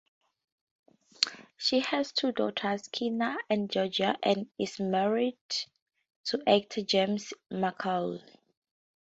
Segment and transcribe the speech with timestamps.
[1.57, 5.37] She has two daughters, Kenna and Georgia, and is married
[6.23, 8.23] to actor James McCauley.